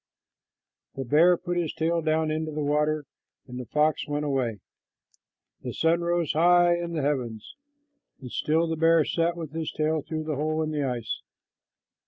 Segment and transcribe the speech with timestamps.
[0.95, 3.05] The bear put his tail down into the water,
[3.45, 4.57] and the fox went away.
[5.61, 7.55] The sun rose high in the heavens,
[8.19, 11.21] and still the bear sat with his tail through the hole in the ice.